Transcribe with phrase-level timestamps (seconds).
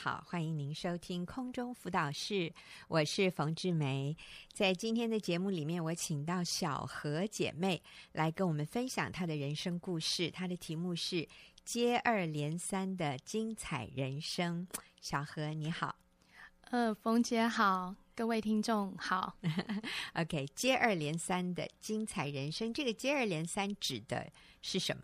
[0.00, 2.52] 好，欢迎您收听空中辅导室，
[2.86, 4.16] 我是冯志梅。
[4.52, 7.82] 在今天的节目里面，我请到小何姐妹
[8.12, 10.30] 来跟我们分享她的人生故事。
[10.30, 11.26] 她的题目是
[11.66, 14.68] “接二连三的精彩人生”。
[15.02, 15.96] 小何你好，
[16.70, 19.36] 呃，冯姐好，各位听众好。
[20.14, 24.30] OK，接二连三的精彩人生，这个接二连三指的
[24.62, 25.02] 是什么？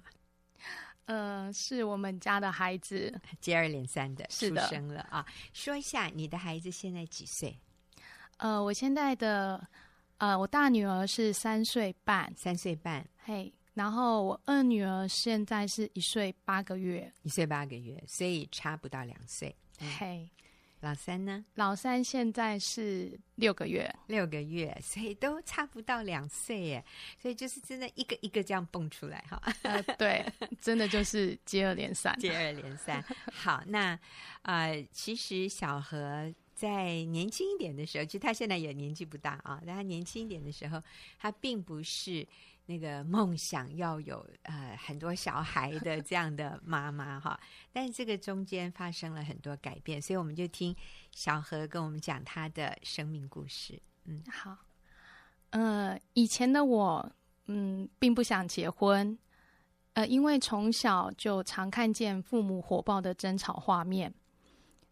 [1.06, 5.24] 呃，是我们家的孩子接二连三的出的生了啊！
[5.52, 7.58] 说一下你的孩子现在几岁？
[8.38, 9.66] 呃，我现在的
[10.18, 19.54] 呃，我大女儿是三岁半，三岁半，嘿，然后我二女儿现在是一岁八个月，一岁八个月，所以差不到两岁。
[19.80, 20.30] 嗯、嘿。
[20.84, 21.42] 老三呢？
[21.54, 26.84] 老三现在是六个月，六个月，所以都差不到两岁耶。
[27.18, 29.40] 所以就是真的一个一个这样蹦出来哈。
[29.62, 30.22] 呃，对，
[30.60, 33.02] 真的就是接二连三，接二连三。
[33.32, 33.98] 好，那
[34.42, 40.82] 呃，其实小何在年轻一点的时候，其实他现在也年纪不大啊，但他年轻一点的时候，
[41.18, 42.26] 他并不是。
[42.66, 47.38] 那个梦想要有呃很多小孩的这样的妈妈哈，
[47.72, 50.74] 但是这个中间发生了很多改变，所以我们就听
[51.10, 53.78] 小何跟我们讲他的生命故事。
[54.04, 54.56] 嗯，好，
[55.50, 57.12] 呃，以前的我
[57.46, 59.18] 嗯并不想结婚，
[59.92, 64.12] 呃，因为从小就常看见父母火爆的争吵画面，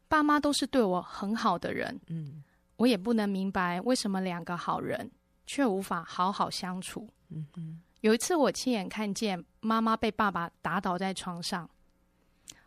[0.08, 2.44] 爸妈都是对我很好的人，嗯，
[2.76, 5.10] 我也不能明白为什么两个好人
[5.46, 7.08] 却无法好好相处。
[7.34, 11.68] 嗯嗯，有一次我亲眼看见妈妈被爸爸打倒在床上，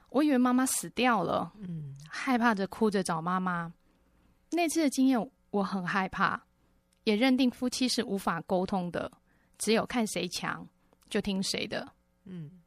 [0.10, 3.74] 我以为妈妈死掉了，嗯，害怕着哭着找妈妈。
[4.52, 6.42] 那次的经验我很害怕，
[7.04, 9.12] 也认定夫妻是无法沟通的，
[9.58, 10.68] 只有看谁强
[11.10, 11.92] 就听谁的。
[12.24, 12.62] 嗯，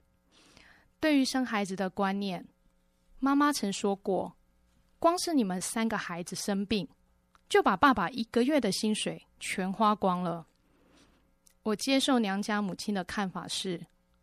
[1.01, 2.47] 对于生孩子的观念，
[3.19, 4.37] 妈妈曾说过，
[4.99, 6.87] 光是你们三个孩子生病，
[7.49, 10.47] 就把爸爸一个月的薪水全花光了。
[11.69, 13.79] 我接受娘家母亲的看法是，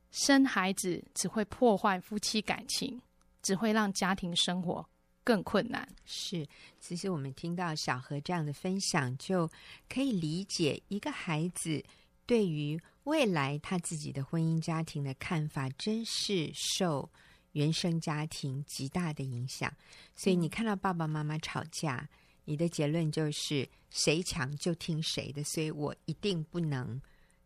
[0.09, 2.99] 生孩子只会破坏夫妻感情，
[3.43, 4.83] 只会让家庭生活
[5.23, 5.87] 更困难。
[6.05, 6.43] 是，
[6.79, 9.47] 其实我们听到小何这样的分享，就
[9.87, 11.83] 可以理解一个孩子
[12.25, 17.07] 对于未来他自己的婚姻家庭的看法，真是受
[17.51, 19.71] 原生家庭极大的影响。
[20.15, 22.09] 所以你看到爸爸妈妈吵架，嗯、
[22.45, 26.99] 你的结论就是谁强就听谁的，所以我一定不能。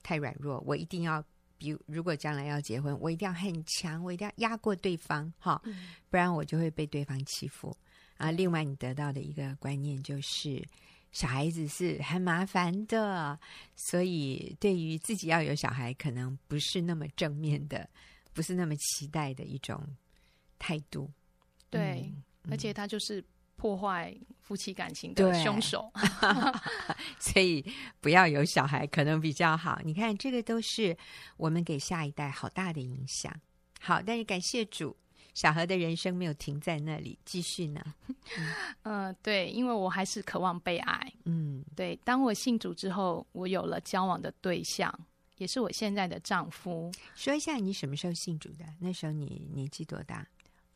[0.03, 1.23] 太软弱，我一定要，
[1.57, 5.61] 比如如果将来要结婚，我一定要很强，我一定要压过对方，哈，
[6.09, 7.75] 不然我就会被对方欺负。
[8.17, 10.61] 啊，另外你得到的一个观念就是，
[11.11, 13.39] 小孩子是很麻烦的，
[13.75, 17.89] 所以对于自己要有小孩，可能不是那么正面的，
[18.33, 19.81] 不是那么期待的一种
[20.57, 21.09] 态度。
[21.69, 22.11] 对，
[22.43, 23.23] 嗯、而且他就是。
[23.59, 25.91] 破坏夫妻感情的凶手，
[27.19, 27.63] 所以
[27.99, 29.81] 不要有小孩可能比较好。
[29.83, 30.95] 你看，这个都是
[31.35, 33.35] 我们给下一代好大的影响。
[33.81, 34.95] 好，但是感谢主，
[35.33, 37.83] 小何的人生没有停在那里，继续呢。
[38.37, 38.53] 嗯、
[39.07, 41.13] 呃，对，因为我还是渴望被爱。
[41.25, 41.93] 嗯，对。
[42.05, 44.89] 当我信主之后，我有了交往的对象，
[45.37, 46.89] 也是我现在的丈夫。
[47.13, 48.63] 说一下你什么时候信主的？
[48.79, 50.25] 那时候你年纪多大？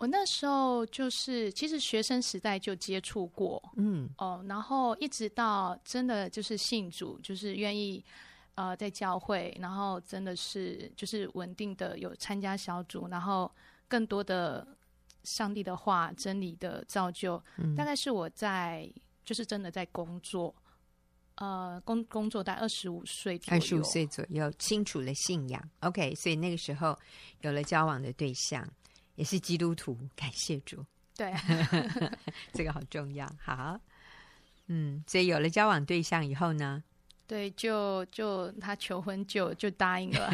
[0.03, 8.03] 我那时候就是，其实学生时代就接触过，嗯，哦，然后一直到真的就是信主，就是愿意
[8.55, 13.49] 呃在教会，然后真的是就是稳定的有参加小组，然后
[13.87, 14.67] 更多的
[15.23, 18.91] 上帝的话、真理的造就，嗯、大概是我在
[19.23, 20.53] 就是真的在工作，
[21.35, 26.93] 呃，工工作在二十五岁左右，二十五岁左右清楚了信仰，OK，所以那个时候
[27.39, 28.67] 有了交往的对象。
[29.15, 30.83] 也是基督徒， 感谢主。
[31.15, 31.33] 对，
[32.53, 33.29] 这个好重要。
[33.39, 33.79] 好，
[34.67, 36.83] 嗯，所以有了交往对象以后呢，
[37.27, 40.29] 对，就就他求婚就就答应了。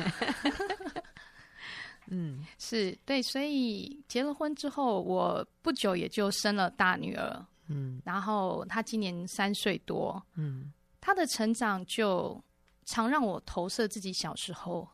[2.11, 7.45] 嗯，是对，所以结了婚之后，我不久也就生了大女儿。
[7.67, 10.19] 嗯，然后她今年三岁多。
[10.33, 12.41] 嗯，她的成长就
[12.85, 14.89] 常让我投射自己小时候，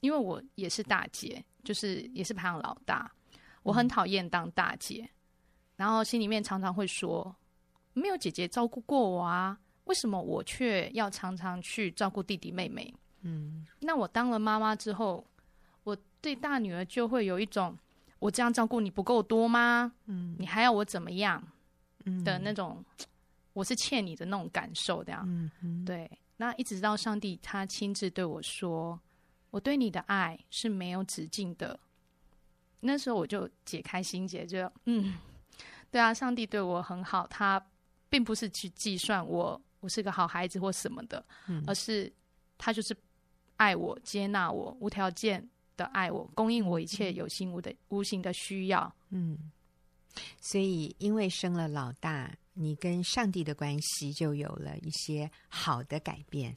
[0.00, 3.10] 因为我也是大姐，就是也是排行老大。
[3.62, 5.08] 我很讨厌当大姐，
[5.76, 7.34] 然后心里面常常会说
[7.92, 12.92] ：“没有姐姐照顾过我啊，为什么我却要常常去照顾弟弟妹妹？”
[13.22, 15.24] 嗯，那我当了妈妈之后，
[15.84, 17.76] 我对大女儿就会有一种
[18.18, 19.92] ：“我这样照顾你不够多吗？
[20.06, 21.42] 嗯，你还要我怎么样？”
[22.06, 22.82] 嗯的那种，
[23.52, 25.22] 我是欠你的那种感受，这样。
[25.26, 26.10] 嗯嗯，对。
[26.38, 28.98] 那一直到上帝他亲自对我说
[29.50, 31.78] ：“我对你的爱是没有止境的。”
[32.80, 35.14] 那时候我就解开心结，就嗯，
[35.90, 37.64] 对啊，上帝对我很好，他
[38.08, 42.12] 并不是去计算我我是个好孩子或什么的，嗯、而是
[42.58, 42.96] 他就是
[43.56, 48.92] 爱我、接纳我、无条件的爱我，供应我一切有形无的、嗯、无形的需要。
[49.10, 49.50] 嗯，
[50.40, 56.56] 所以因为生了老大，你跟上帝的关系就有了一些好的改变。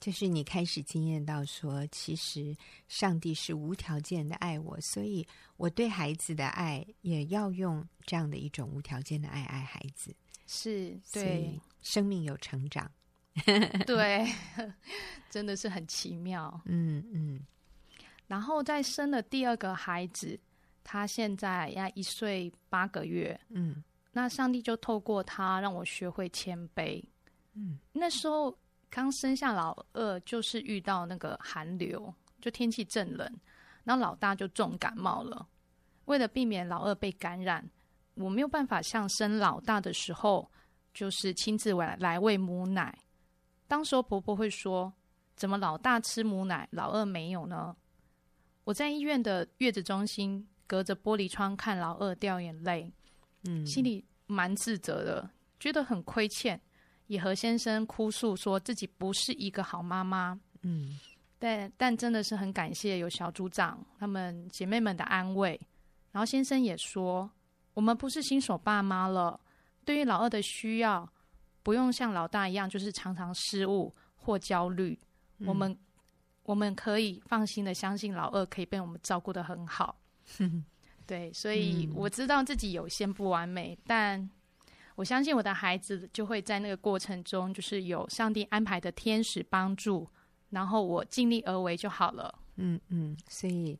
[0.00, 2.56] 就是你开始经验到说，其实
[2.86, 10.14] 上帝是无条件的爱我，所以我对孩子的爱也要用这样的一种无条件的爱爱孩子。
[10.46, 12.88] 是，对，生命有成长，
[13.86, 14.24] 对，
[15.28, 16.60] 真的是很奇妙。
[16.66, 17.44] 嗯嗯。
[18.28, 20.38] 然后再生了第二个孩子，
[20.84, 23.38] 他现在要一岁八个月。
[23.48, 27.02] 嗯，那上帝就透过他让我学会谦卑。
[27.54, 28.56] 嗯，那时候。
[28.90, 33.30] 刚生下老二，就是遇到那个寒流，就天气正冷，
[33.84, 35.46] 然后老大就重感冒了。
[36.06, 37.68] 为了避免老二被感染，
[38.14, 40.50] 我没有办法像生老大的时候，
[40.94, 42.98] 就是亲自来来喂母奶。
[43.66, 44.92] 当时候婆婆会说
[45.36, 47.76] ：“怎么老大吃母奶，老二没有呢？”
[48.64, 52.90] 我在医院的月子中心，隔着玻璃窗看老二掉眼泪，
[53.44, 55.30] 嗯，心里蛮自责的，
[55.60, 56.58] 觉得很亏欠。
[57.08, 60.98] 也和先生哭诉说自己不是一个好妈妈，嗯，
[61.38, 65.58] 但但真的是很感谢有小组长他们姐妹们的安慰，
[66.12, 67.28] 然后先生也说，
[67.72, 69.40] 我们不是新手爸妈了，
[69.86, 71.10] 对于老二的需要，
[71.62, 74.98] 不用像老大一样，就是常常失误或焦虑，
[75.38, 75.78] 嗯，我们
[76.42, 79.98] 我们可以放心的相信老二可以被我们照顾得很好，
[81.06, 84.28] 对，所以我知道自己有些不完美，但。
[84.98, 90.10] 我相信我的孩子就会在那个过程中，就是有上帝安排的天使帮助，
[90.50, 92.36] 然后我尽力而为就好了。
[92.56, 93.78] 嗯嗯，所以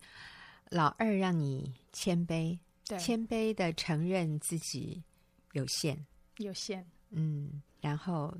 [0.71, 2.57] 老二让你谦卑，
[2.87, 5.03] 对，谦卑的承认自己
[5.55, 6.07] 有限，
[6.37, 6.87] 有限。
[7.11, 8.33] 嗯，然后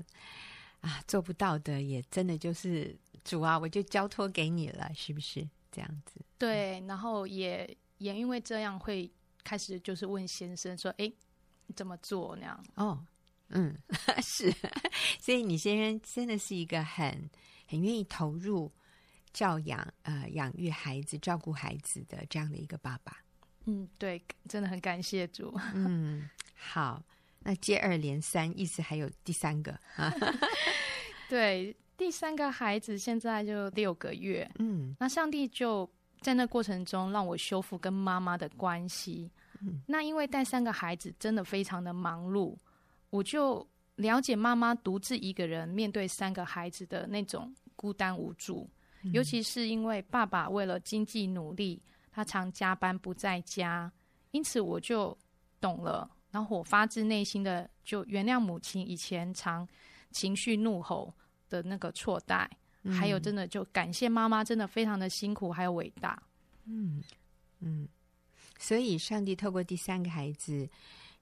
[0.79, 6.21] 啊，做不到的也真的就是主啊，我就交托给你了，是不是这样子？
[6.37, 9.11] 对，然后也也因为这样会
[9.43, 11.11] 开始就是问先生说，哎。
[11.75, 12.65] 怎么做那样？
[12.75, 13.05] 哦，
[13.49, 13.75] 嗯，
[14.21, 14.53] 是，
[15.19, 17.29] 所以你先生真的是一个很
[17.67, 18.71] 很愿意投入
[19.33, 23.17] 教养、呃养育孩子、照顾孩子的这样的一个爸爸。
[23.65, 25.53] 嗯，对，真的很感谢主。
[25.73, 27.03] 嗯，好，
[27.39, 30.11] 那接二连三，意思还有第三个啊？
[31.29, 34.49] 对，第三个孩子现在就六个月。
[34.57, 35.87] 嗯，那上帝就
[36.21, 39.31] 在那过程中让我修复跟妈妈的关系。
[39.85, 42.55] 那因为带三个孩子真的非常的忙碌，
[43.09, 48.69] 我就了解妈妈独自一个人面对三个孩子的那种孤单无助，
[49.03, 53.91] 嗯、尤其是因为爸爸为了经济努力，他常加班不在家，
[54.31, 55.17] 因此我就
[55.59, 59.67] 懂了，然后我发自内心的就原谅母亲以前常
[60.11, 61.13] 情绪怒吼
[61.49, 62.49] 的那个错待，
[62.83, 66.21] 嗯、还有真的就感谢妈妈真的非常的辛苦还有伟大，
[66.65, 67.03] 嗯
[67.59, 67.87] 嗯。
[68.59, 70.69] 所以，上帝透过第三个孩子，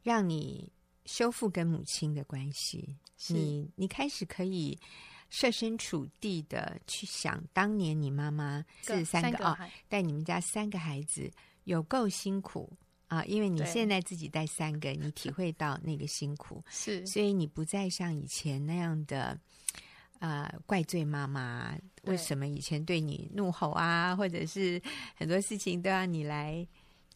[0.01, 0.69] 让你
[1.05, 2.97] 修复跟母亲的关系。
[3.27, 4.77] 你，你开始可以
[5.29, 9.57] 设身处地的去想，当年你妈妈是三个，三个哦，
[9.87, 11.31] 带你们家三个孩子
[11.65, 12.71] 有够辛苦
[13.07, 13.23] 啊！
[13.25, 19.39] 因为你现在自己带三个，你体会到那个辛苦是，所以你不再像以前那样的
[20.19, 24.81] 呃怪罪妈妈，为什么以前对你怒吼啊，或者是
[25.15, 26.67] 很多事情都要你来。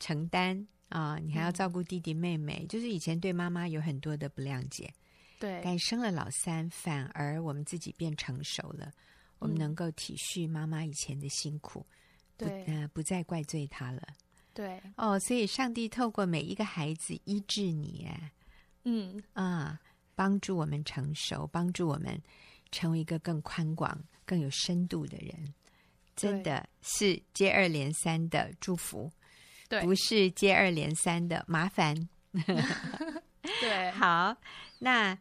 [0.01, 4.91] 承担啊，你还要照顾弟弟妹妹，嗯、就是以前对妈妈有很多的不谅解，
[5.39, 5.61] 对。
[5.63, 8.93] 但生了老三，反而我们自己变成熟了，嗯、
[9.39, 11.85] 我们能够体恤妈妈以前的辛苦，
[12.35, 14.01] 对，不，呃、不再怪罪她了，
[14.53, 14.81] 对。
[14.97, 18.09] 哦，所以上帝透过每一个孩子医治你，
[18.83, 19.21] 嗯。
[19.33, 19.79] 啊，
[20.15, 22.21] 帮助我们成熟，帮助我们
[22.71, 25.53] 成为一个更宽广、更有深度的人，
[26.15, 29.11] 真的是接二连三的祝福。
[29.71, 31.95] 对，不是接二连三的麻烦。
[33.61, 34.35] 对， 好，
[34.79, 35.17] 那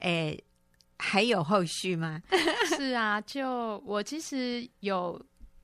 [0.00, 0.38] 诶，
[0.98, 2.20] 还有后续吗？
[2.76, 5.18] 是啊，就我其实有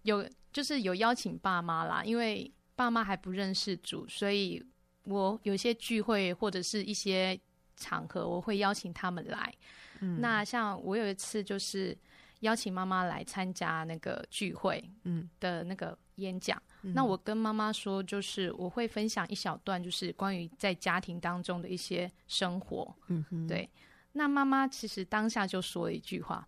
[0.04, 4.64] 有就是有邀请爸妈啦，因为爸妈还不认识主，所以
[5.04, 7.38] 我有些聚会或者是一些
[7.76, 9.52] 场合，我会邀请他们来。
[10.00, 11.94] 嗯，那像我有一次就是
[12.40, 16.60] 邀请妈妈来参加那个聚会，嗯的那个演讲。
[16.82, 22.94] 那我跟妈妈说，就是我会分享一小段，就是关于在家庭当中的一些生活。
[23.08, 23.68] 嗯哼，对。
[24.12, 26.46] 那妈妈其实当下就说了一句话：“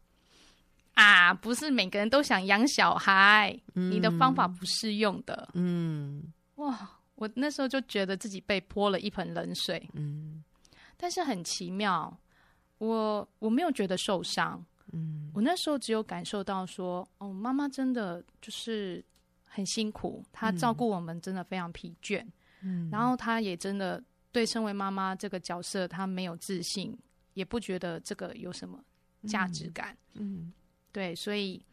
[0.94, 9.88] 啊，不是每个人都想养小孩，嗯、你的方法不适用的。”嗯，哇，我那时候就觉得自己被泼了一盆冷水。
[9.92, 10.42] 嗯，
[10.96, 12.18] 但是很奇妙，
[12.78, 14.64] 我我没有觉得受伤。
[14.92, 19.04] 嗯，我那时候只有感受到说，哦，妈妈真的就是
[19.52, 22.26] 很辛苦，她照顾我们真的非常疲倦。
[22.62, 26.96] 嗯，然后她也真的对身为妈妈这个角色，她没有自信，
[27.34, 28.82] 也不觉得这个有什么
[29.26, 29.96] 价值感。
[30.14, 30.52] 嗯，嗯
[30.90, 31.64] 对，所以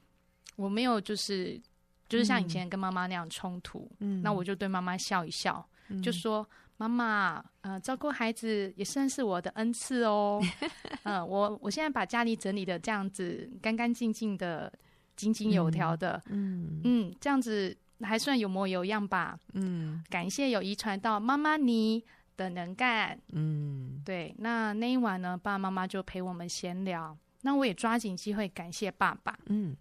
[0.55, 1.59] 我没有就是
[2.07, 3.89] 就是像以前跟妈妈那样冲突。
[3.99, 6.47] 嗯，那我就对妈妈笑一笑，嗯、就说。
[6.81, 10.41] 妈妈，呃，照顾孩子也算是我的恩赐哦。
[11.03, 14.71] 嗯、呃，我我现在把家里整理的这样子干干净净的、
[15.19, 19.37] 井井有条的，嗯嗯，这样子还算有模有样吧。
[19.53, 22.03] 嗯，感谢有遗传到妈妈你
[22.37, 23.19] 的能干。
[23.33, 24.33] 嗯，对。
[24.37, 27.17] 那那一晚呢，爸爸妈妈就陪我们闲聊。
[27.41, 29.37] 那我也抓紧机会感谢爸爸。
[29.47, 29.75] 嗯，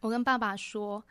[0.00, 1.02] 我跟爸爸说，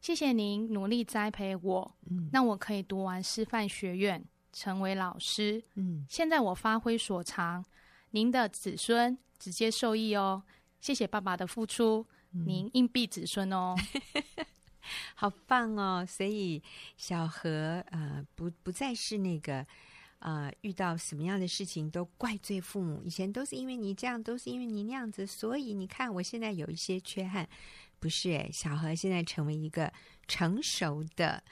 [0.00, 4.24] 谢谢您努力栽培我，嗯，那我可以读完师范学院。
[4.54, 7.64] 成为老师，嗯，现在我发挥所长，
[8.10, 10.42] 您的子孙直接受益哦。
[10.78, 13.76] 谢谢爸爸的付出，嗯、您硬币子孙哦，
[15.14, 16.04] 好棒哦！
[16.06, 16.62] 所以
[16.96, 19.66] 小何呃，不不再是那个
[20.18, 27.48] 呃，遇到什么样的事情都怪罪父母，以前都是因为你这样，都是因为你那样子，所以你看我现在有一些缺憾，
[27.98, 29.92] 不是诶，小何现在成为一个
[30.26, 31.42] 成熟的。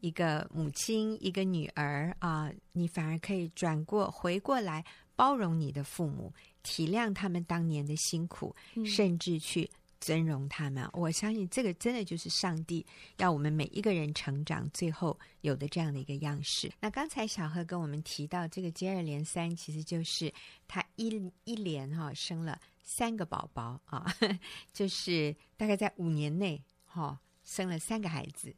[0.00, 4.84] 一个母亲，一个女儿啊，你反而可以转过回过来
[5.16, 6.30] 包容你的父母，
[6.62, 9.70] 体谅他们当年的辛苦，嗯、甚至去
[10.04, 10.86] 尊荣他们。
[10.92, 12.84] 我相信这个真的就是上帝
[13.16, 16.70] 要我们每一个人成长最后有的这样的一个样式。
[16.78, 20.30] 那刚才小何跟我们提到这个接二连三，其实就是
[20.68, 24.04] 他一一连哈、生了三个宝宝啊，
[24.74, 28.54] 就是大概在五年内哈、生了三个孩子。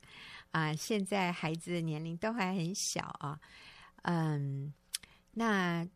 [0.51, 3.39] 啊，现在孩子的年龄都还很小啊，
[4.03, 4.73] 嗯，
[5.31, 5.87] 那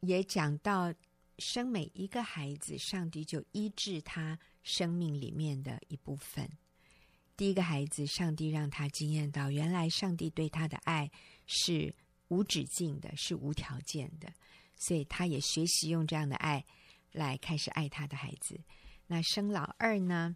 [0.00, 0.94] 也讲到
[1.38, 6.48] 生每一个孩子，上帝就医治他生命里面的一部分。
[7.36, 11.10] 第一个孩子，上帝让他经验到，原来上帝对他的爱
[11.46, 11.94] 是
[12.28, 14.32] 无止境的，是无条件的，
[14.74, 16.64] 所以他也学习用这样的爱
[17.12, 18.58] 来开始爱他的孩子。
[19.06, 20.34] 那生老二呢？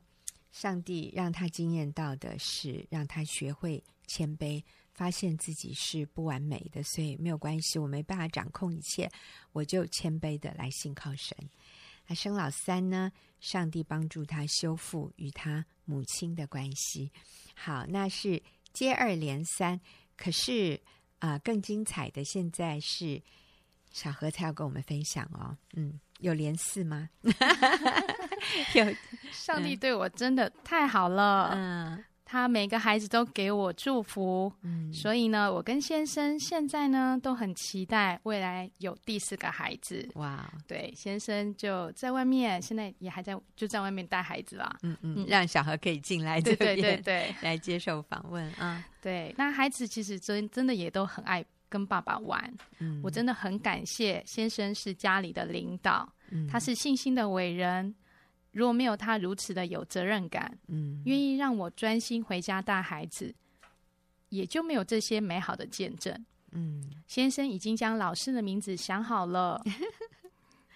[0.52, 4.60] 上帝让他经验到的是，让他学会谦卑，
[5.00, 9.10] 发现自己是不完美的，所以没有关系，我没办法掌控一切，
[9.52, 11.34] 我就谦卑的来信靠神。
[12.06, 13.10] 那生老三呢？
[13.40, 17.10] 上帝帮助他修复与他母亲的关系。
[17.54, 18.42] 好，那是
[18.74, 19.80] 接二连三。
[20.18, 20.78] 可是
[21.18, 23.22] 啊、呃，更精彩的现在是
[23.90, 25.56] 小何才要跟我们分享哦。
[25.72, 27.08] 嗯，有连四吗？
[28.76, 28.84] 有，
[29.32, 31.52] 上帝对我真的太好了。
[31.54, 34.52] 嗯，他每个孩子都给我祝福。
[34.62, 40.08] 嗯，所以呢，我跟先生现在呢都很期待未来有第四个孩子。
[40.14, 44.76] 哇，对，先生就在外面，现在也还在就在外面带孩子啦。
[44.84, 48.86] 嗯嗯，让小何可以进来这边，对对对对， 来接受访问啊。
[49.02, 52.54] 对，那孩子其实真真的也都很爱跟爸爸玩。
[52.78, 57.92] 嗯，我真的很感谢先生是家里的领导，嗯，他是信心的伟人。
[58.52, 63.34] 如果没有他如此的有责任感，嗯，愿意让我专心回家带孩子，
[64.28, 66.26] 也就没有这些美好的见证。
[66.52, 69.62] 嗯，先生已经将老师的名字想好了。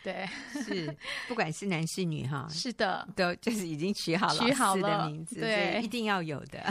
[0.05, 0.95] 对，是，
[1.27, 6.63] 不管是男是女哈，是的，都就是已经取好取好的名字，对，一定要有的。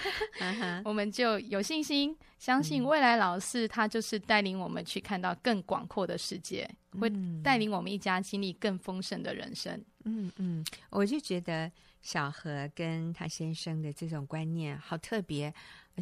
[0.84, 9.82] 我们就有信心，相信未来老师他就是带领我们去看到更广阔的世界，嗯、会带领我们一家经历更丰盛的人生。
[10.08, 11.70] 嗯嗯，我就觉得
[12.02, 15.52] 小何跟他先生的这种观念好特别。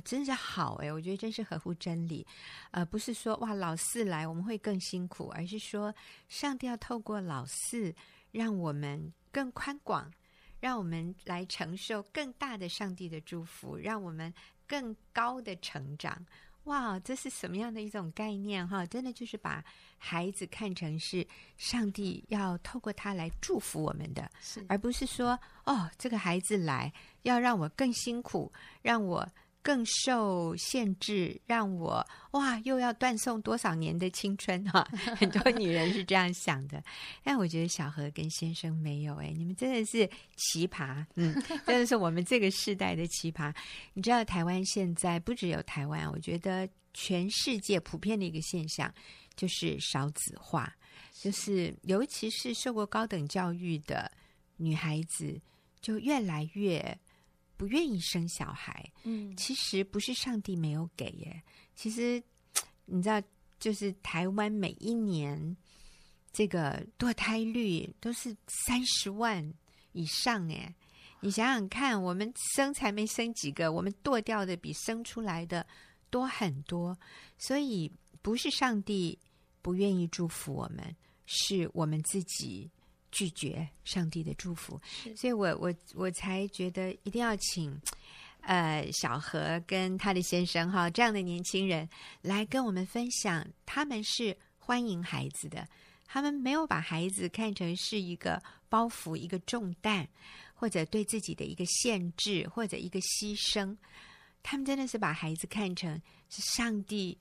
[0.04, 2.26] 真是好哎，我觉得真是合乎真理，
[2.70, 5.94] 呃，不是说哇老四来我们会更辛苦，而是说
[6.28, 7.94] 上帝要透过老四
[8.30, 10.12] 让我们更宽广，
[10.60, 14.30] 让我们来承受更大的上帝的祝福，让我们
[14.66, 16.26] 更高的成长。
[16.66, 18.86] 哇，这是什么样的一种概念哈？
[18.86, 19.64] 真的就是把
[19.98, 26.92] 孩子看成是上帝要透过他来祝福我们的，是而不是说哦这个孩子来
[27.22, 29.26] 要让我更辛苦，让我。
[29.66, 34.88] 更受限制，让我哇又要断送多少年的青春哈、啊？
[35.18, 36.80] 很多女人是这样想的，
[37.24, 41.34] 但我觉得小何跟先生没有哎，你们真的是奇葩，嗯，
[41.66, 43.52] 真的是我们这个世代的奇葩。
[43.92, 48.88] 你知道台湾现在不只有台湾，我觉得全世界普遍的一个现象
[49.34, 50.72] 就是少子化，
[51.12, 54.08] 就是 尤其是受过高等教育的
[54.58, 55.40] 女孩子
[55.80, 56.96] 就越来越。
[57.56, 61.42] 不愿意生小孩，嗯，其实不是上帝没有给耶，
[61.74, 62.22] 其实
[62.84, 63.20] 你知道，
[63.58, 65.56] 就是台湾每一年
[66.32, 69.52] 这个堕胎率都是三十万
[69.92, 70.74] 以上哎，
[71.20, 75.66] 你想想看，我们生才没生几个，我们堕掉的比生出来的
[76.10, 76.96] 多很多，
[77.38, 79.18] 所以不是上帝
[79.62, 80.94] 不愿意祝福我们，
[81.24, 82.70] 是我们自己。
[83.12, 84.80] 拒绝上帝的祝福，
[85.16, 87.80] 所以我我我才觉得一定要请
[88.42, 91.88] 呃小何跟他的先生哈这样的年轻人
[92.20, 95.66] 来跟我们分享，他们是欢迎孩子的，
[96.04, 100.06] 他们没有把孩子看成是一个包袱、一个重担，
[100.54, 103.76] 或者对自己的一个限制或者一个牺牲，
[104.42, 107.16] 他们真的是把孩子看成是上帝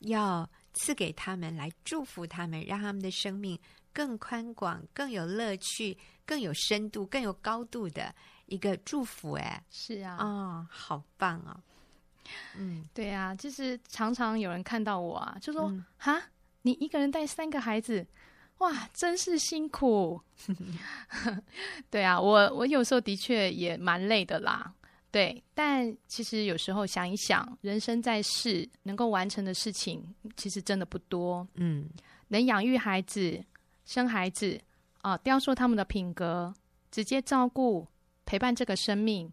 [0.00, 3.58] 要赐给他们来祝福他们，让他们的生命。
[3.92, 8.14] 更宽广、更有乐趣、更有深度、更有高度的
[8.46, 11.60] 一个祝福，哎，是啊，哦，好棒哦，
[12.56, 16.22] 嗯，对啊，就是常常有人看到我啊，就说：“嗯、哈，
[16.62, 18.06] 你一个人带三个孩子，
[18.58, 20.20] 哇，真是辛苦。
[21.90, 24.72] ”对啊，我我有时候的确也蛮累的啦，
[25.10, 31.88] 对，但其实有时候想一想，人生在世能够完成的事情，其实真的不多，嗯，
[32.28, 33.44] 能养育孩子。
[33.90, 34.56] 生孩子
[35.02, 36.54] 啊，雕塑他们的品格，
[36.92, 37.84] 直接照顾、
[38.24, 39.28] 陪伴这个生命，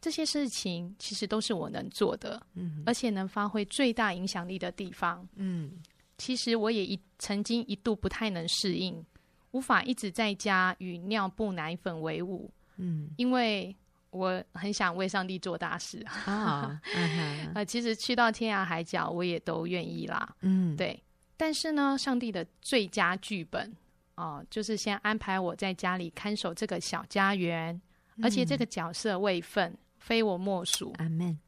[0.00, 5.72] 这些事情其实都是我能做的，嗯，而且能发挥最大影响力的地方，嗯，
[6.16, 9.04] 其实我也一曾经一度不太能适应，
[9.50, 13.76] 无法一直在家与尿布、奶粉为伍，嗯，因为
[14.08, 16.02] 我很想为上帝做大事。
[16.24, 20.98] 啊，嗯呃，其实去到天涯海角，我也都愿意啦，嗯，对，
[21.36, 23.70] 但是呢，上帝的最佳剧本。
[24.18, 27.72] 哦，就是先安排我在家里看守这个小家园，
[28.16, 30.92] 嗯、而且这个角色位分非我莫属。
[30.98, 31.38] 阿门。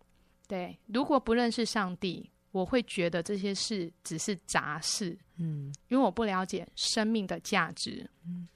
[0.47, 5.19] 对，如果不认识上帝，我会觉得这些事只是杂事。
[5.37, 8.09] 嗯，因为我不了解生命的价值。
[8.25, 8.47] 嗯，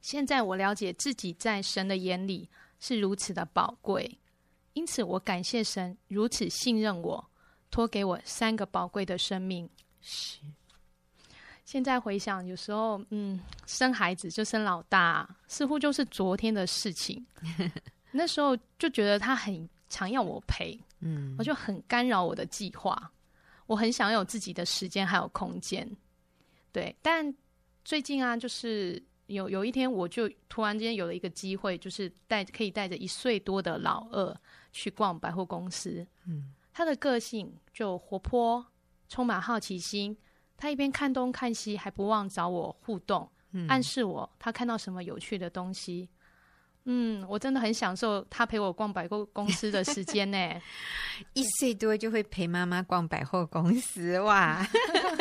[0.00, 4.18] 现在我了解自己在神的眼里是如此的宝贵，
[4.74, 7.30] 因此我感谢神如此信任我，
[7.72, 9.68] 托给我三个宝贵的生命。
[10.00, 10.38] 是。
[11.64, 17.24] 现在回想，有时候，嗯，生孩子就生老大，似乎就是昨天的事情。
[18.10, 23.10] 那时候就觉得他很常要我陪，嗯，我就很干扰我的计划。
[23.66, 25.88] 我很想有自己的时间还有空间，
[26.72, 26.94] 对。
[27.00, 27.32] 但
[27.84, 34.36] 最近啊，就是有有一天，我就突然间有了一个机会，就是带可以带着一岁多的老二
[34.72, 36.06] 去逛百货公司。
[36.26, 38.66] 嗯，他的个性就活泼，
[39.08, 40.14] 充满好奇心。
[40.62, 46.08] 他一边看东看西，还不忘找我互动，嗯、暗示我他看到什么有趣的东西。
[46.84, 50.38] 嗯，我真的很享受他陪我逛百货公司的时间呢。
[51.34, 54.64] 一岁多就会陪妈妈逛百货公司，哇！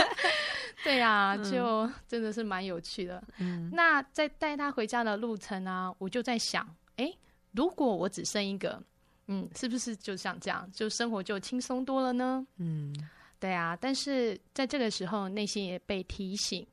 [0.86, 3.23] 对呀、啊，就真的是蛮有趣的。
[3.39, 7.12] 嗯，那在带他回家的路程啊，我就在想，哎，
[7.54, 8.80] 如果我只生一个，
[9.25, 12.45] 嗯，是不是就像这样，就生活就轻松多了呢？
[12.58, 12.95] 嗯。
[13.41, 16.65] 对啊，但是在这个时候，内心也被提醒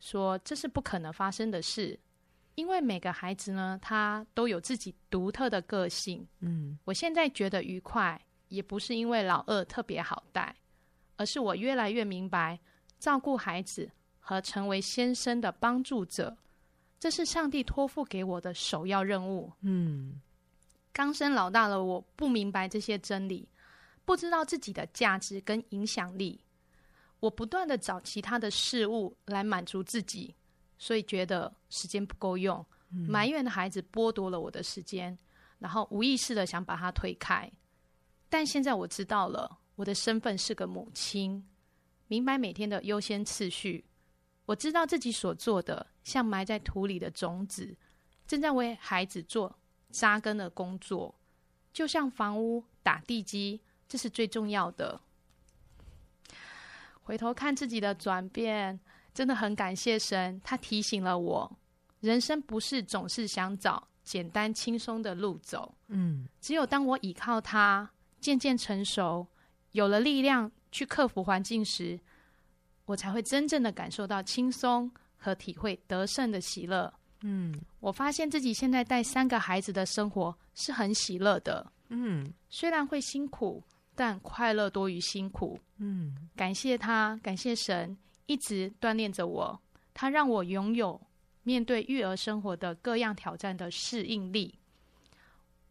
[0.00, 2.00] 说，这是不可能发生的事，
[2.54, 6.26] 因为每个孩子呢，他都有自己独特的个性。
[6.40, 10.56] 嗯，我现在觉得愉快，也不是因为老二特别好带，
[11.16, 12.58] 而是我越来越明白，
[12.98, 16.34] 照顾孩子和成为先生的帮助者，
[16.98, 19.52] 这是上帝托付给我的首要任务。
[19.60, 20.22] 嗯，
[20.90, 23.46] 刚生老大的，我不明白这些真理。
[24.04, 26.40] 不知道自己的价值跟影响力，
[27.20, 30.34] 我不断的找其他的事物来满足自己，
[30.78, 35.16] 所以觉得时间不够用，嗯、埋怨的孩子剥夺了我的时间，
[35.58, 37.50] 然后无意识的想把他推开。
[38.28, 41.42] 但现在我知道了，我的身份是个母亲，
[42.08, 43.84] 明白每天的优先次序。
[44.44, 47.74] 我知道自己所做的像埋在土里的种子，
[48.26, 49.58] 正在为孩子做
[49.90, 51.14] 扎根的工作，
[51.72, 53.62] 就像房屋打地基。
[53.88, 55.00] 这是最重要的。
[57.02, 58.80] 回头看自己的转变，
[59.12, 61.58] 真的很感谢神，他提醒了我，
[62.00, 65.74] 人生不是总是想找简单轻松的路走。
[65.88, 69.26] 嗯，只有当我依靠他，渐渐成熟，
[69.72, 72.00] 有了力量去克服环境时，
[72.86, 76.90] 我才会真正的感受到轻松和体会得胜的喜乐。
[77.20, 81.70] 嗯，我发现自己现在带三个孩子的生活是很喜乐的。
[81.90, 83.62] 嗯，虽然会辛苦。
[83.94, 85.58] 但快乐多于辛苦。
[85.78, 89.60] 嗯，感谢他，感谢神，一直锻炼着我。
[89.92, 91.00] 他让我拥有
[91.42, 94.58] 面对育儿生活的各样挑战的适应力。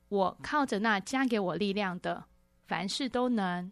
[0.10, 2.24] 我靠着那加给我力量的，
[2.68, 3.72] 凡事都能。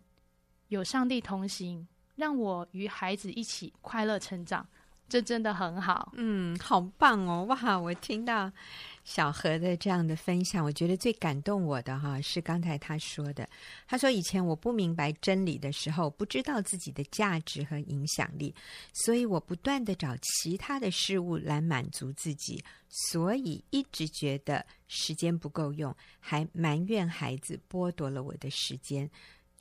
[0.69, 1.85] 有上帝同行，
[2.15, 4.65] 让我与孩子一起快乐成长，
[5.09, 6.13] 这真的很好。
[6.15, 7.43] 嗯，好棒哦！
[7.43, 8.49] 哇，我听到
[9.03, 13.47] 小何的这样的分享，我觉得最感动我的哈是刚才他说的。
[13.87, 18.53] 他说：“以前我不明白真理的时候，不知道自己的价值和影响力，
[18.93, 29.09] 所以我不断地找其他的事物来满足自己，所以一直觉得时间不够用，还埋怨孩子剥夺了我的时间。”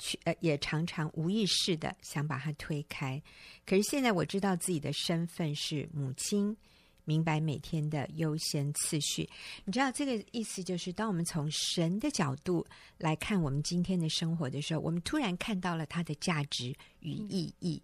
[0.02, 3.22] 去呃，也常常无意识的想把它推开。
[3.66, 6.56] 可是现在我知道自己的身份是母亲，
[7.04, 9.28] 明白每天的优先次序。
[9.64, 12.66] 你知道这个意思就是，当我们从神的角度
[12.98, 17.82] 来看我们今天的生活的时候，我们突然看到了它的价值与意义。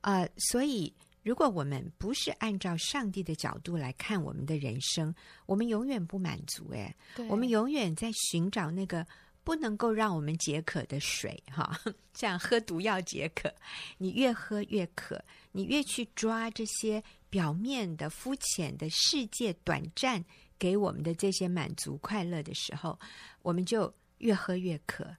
[0.00, 0.92] 呃，所以
[1.22, 5.14] 如果我们不是按照上帝的角度来看我们的人生，
[5.46, 6.70] 我们永远不满足。
[6.72, 6.94] 哎，
[7.28, 9.06] 我们永远在寻找那个。
[9.46, 11.80] 不能够让我们解渴的水，哈，
[12.14, 13.48] 像喝毒药解渴，
[13.96, 20.24] 你越喝越渴，你越去抓这些表面的、肤浅的世界、短暂
[20.58, 22.98] 给我们的这些满足、快乐的时候，
[23.42, 25.14] 我们就越喝越渴。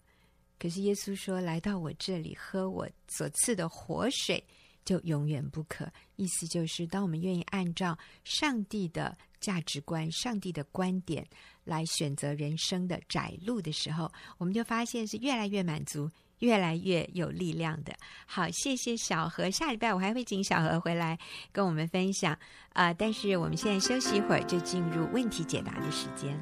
[0.60, 4.44] 可是耶稣说：“来到我这里，喝我所赐的活水，
[4.84, 11.28] 就永远不渴。”意思就是，当我们愿意按照上帝的价值观、上帝的观点。
[11.68, 17.94] 来选择人生的窄路的时候，我们就发现是越来越满足，越来越有力量的。
[18.26, 19.50] 好，谢谢小何。
[19.50, 21.18] 下礼拜我还会请小何回来
[21.52, 22.38] 跟我们分享
[22.74, 26.40] 啊、但是我们现在休息一会儿，就进入问题解答的时间。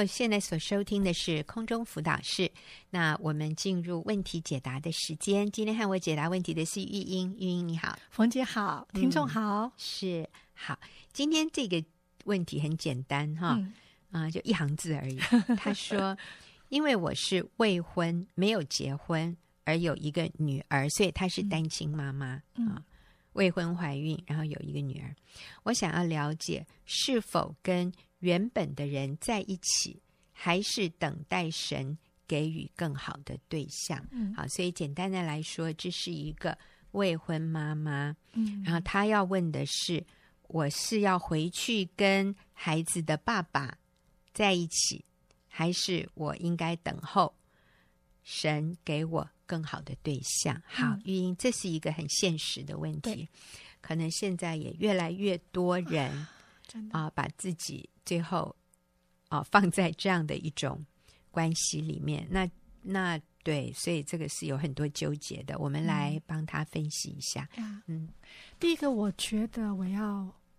[0.00, 2.50] 友，现在所收听的是空中辅导室。
[2.88, 5.50] 那我们进入问题解答的时间。
[5.50, 10.78] 今天和我解答问题的是玉英，玉英你好，冯姐好，听众好，嗯、是好。
[11.12, 11.82] 今天这个
[12.24, 13.72] 问题很简单哈，啊、嗯
[14.12, 15.18] 呃，就一行字而已。
[15.56, 16.16] 他说
[16.70, 22.84] ：“因为我是未婚，没有结婚，而有一个女儿，所以她是单亲妈妈啊、嗯呃，
[23.34, 25.14] 未婚怀孕，然后有一个女儿。
[25.64, 30.00] 我想要了解是否跟。”原本的人在一起，
[30.32, 34.02] 还是等待神给予更好的对象。
[34.10, 36.56] 嗯，好，所以简单的来说，这是一个
[36.92, 38.16] 未婚妈妈。
[38.32, 40.04] 嗯，然后她要问的是：
[40.48, 43.76] 我是要回去跟孩子的爸爸
[44.32, 45.04] 在一起，
[45.48, 47.34] 还是我应该等候
[48.22, 50.62] 神给我更好的对象？
[50.66, 53.28] 好，玉英，这是一个很现实的问题。
[53.80, 56.26] 可能现在也越来越多人
[56.92, 57.88] 啊，把自己。
[58.10, 58.56] 最后，
[59.28, 60.84] 哦，放在这样的一种
[61.30, 62.50] 关系里面，那
[62.82, 65.56] 那对，所以这个是有很多纠结的。
[65.60, 67.48] 我们来帮他分析一下。
[67.56, 68.08] 嗯，嗯，
[68.58, 70.04] 第一个，我觉得我要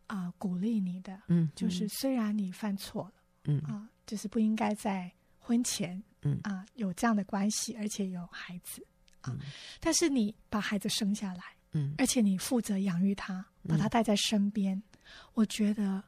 [0.08, 3.60] 啊、呃、鼓励你的，嗯，就是虽然你犯错了，嗯。
[3.66, 6.40] 啊、呃，就是不应该在婚前，嗯。
[6.44, 8.82] 啊、呃、有这样的关系，而且有孩子
[9.24, 9.38] 啊、
[9.82, 14.84] 但是你把孩子生下来，嗯，而且你负责养育他，把他带在身边，嗯、
[15.34, 16.02] 我觉得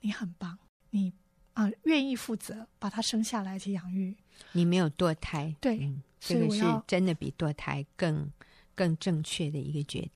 [0.00, 0.58] 你很棒。
[0.94, 1.12] 你
[1.54, 4.16] 啊，愿意负责把他生下来去养育，
[4.52, 8.30] 你没有堕胎，对，嗯、这个是真的比堕胎更
[8.76, 10.10] 更正确的一个决定。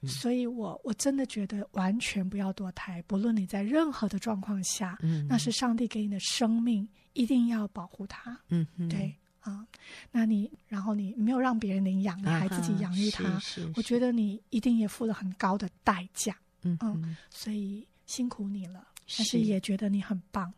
[0.00, 8.40] 嗯、所以我我真的觉得完全不要堕胎，不论你在任何的状况下，嗯，那是上帝给你的生命，一定要保护他。
[8.48, 9.66] 嗯，对啊，
[10.10, 13.38] 那你然后你没有让别人领养，你还自己养育他，
[13.76, 16.34] 我觉得你一定也付了很高的代价。
[16.62, 18.88] 嗯嗯，所以辛苦你了。
[19.16, 20.52] 但是也觉得你很棒，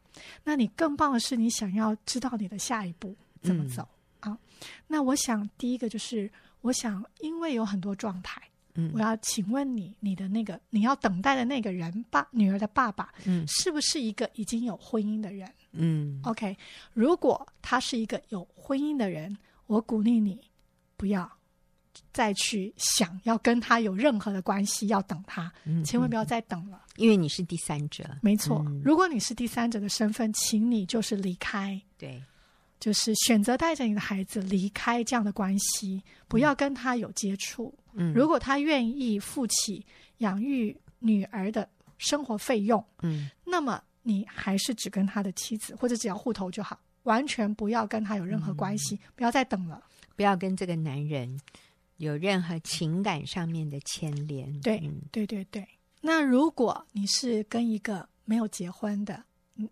[0.45, 3.89] 那你更棒的是，你想要知道你的下一步怎么走、
[4.21, 4.39] 嗯、啊？
[4.87, 8.41] 那我想第一个就是，我想因为有很多状态，
[8.75, 15.53] 嗯，我要请问你，你的那个你要等待的那个人爸女儿的爸爸，嗯，是不是一个已经有婚姻的人？
[15.73, 16.57] 嗯，OK，
[16.93, 19.37] 如果他是一个有婚姻的人，
[19.67, 20.41] 我鼓励你
[20.97, 21.31] 不要。
[22.13, 28.05] 再去想要跟他有任何的关系，要等他，嗯，千万不要再等了，因为你是第三者。
[28.23, 32.23] 没错，嗯，如果你是第三者的身份，请你就是离开，对，
[32.79, 37.77] 就是选择带着你的孩子离开这样的关系，不要跟他有接触。
[37.95, 39.85] 嗯，如果他愿意负起
[40.19, 49.83] 养育女儿的生活费用，嗯，那么你还是只跟他的妻子，或者只要户头就好，完全不要跟他有任何关系，嗯，不要再等了，
[50.17, 51.39] 不要跟这个男人。
[51.97, 54.53] 有任何情感上面的牵连。
[54.61, 55.67] 对，嗯、对，对，对。
[56.01, 59.15] 那如果你是跟一个没有结婚的，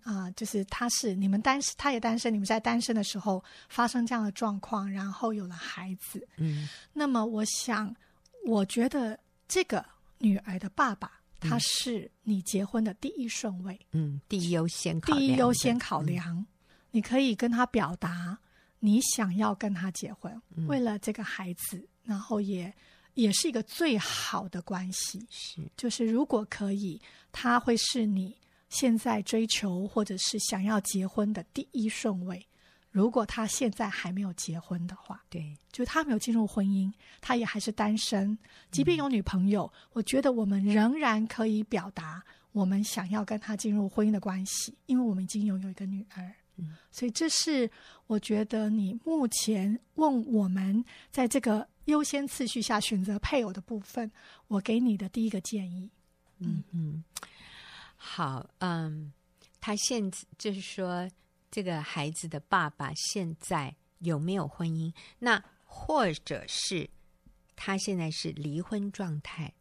[0.02, 7.94] 啊、呃，就是他是你们单身，他也单身，你们在单身的时候发生这样的状况，然后有了孩子，嗯，那么我想，
[8.46, 9.84] 我觉得这个
[10.18, 16.46] 女儿的爸爸，他是你结婚的第一顺位，嗯，第一优先考量，第一优先考量，嗯、
[16.92, 18.38] 你可以跟他表达
[18.78, 22.72] 你想要跟他结婚，嗯、为了这个孩子，然后也
[23.14, 28.36] 也是一个最好的关系，是，就是如果可以，他会是你。
[28.68, 32.42] 现在追求或者是想要结婚的第一顺位，
[32.90, 38.38] 如果他现在还没有结婚的话，对，就他没有进入婚姻，他也还是单身，
[38.70, 47.70] 即便有女朋友，嗯、我觉得我们仍然可以表达我们想要跟他进入婚姻的关系，因为我们已经拥有一个女儿，嗯，所以这是
[48.06, 54.10] 我觉得你目前问我们在这个优先次序下选择配偶的部分，
[54.48, 55.90] 我给你的第一个建议，
[56.38, 57.04] 嗯嗯。
[57.96, 59.12] 好，嗯，
[59.60, 61.08] 他现在就是说，
[61.50, 64.92] 这个孩子的爸爸现在有没有婚姻？
[65.20, 66.90] 那或者是
[67.54, 69.52] 他现在是离婚状态？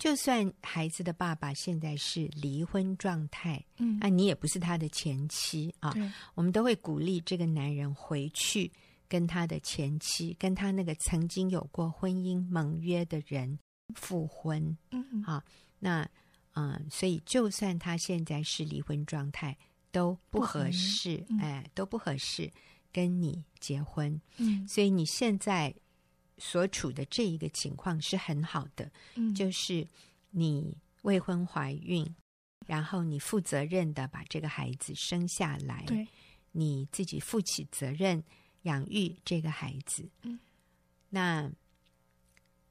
[0.00, 5.92] 就算孩子的爸爸现在是离婚状态，嗯，那你也不是他的前妻啊。
[5.92, 8.72] 对我们都会鼓励这个男人回去
[9.08, 13.58] 跟他的前妻，跟他那个曾经有过婚姻盟约的人
[13.94, 14.76] 复婚。
[14.90, 15.42] 嗯，好，
[15.78, 16.08] 那。
[16.54, 19.56] 嗯，所以就算他现在是离婚状态，
[19.92, 22.50] 都不合适，嗯、哎，都不合适
[22.92, 24.20] 跟你结婚。
[24.36, 25.72] 嗯，所以你现在
[26.40, 29.86] 所处的这一个情况是很好的，嗯，就是
[30.30, 32.04] 你未婚怀孕，
[32.66, 36.08] 然后你负责任的把这个孩子生下来，对，
[36.50, 38.20] 你自己负起责任
[38.62, 40.08] 养育这个孩子。
[40.22, 40.40] 嗯，
[41.08, 41.48] 那